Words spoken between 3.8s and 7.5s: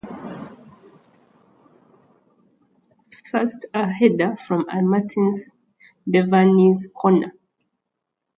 header from a Martin Devaney corner.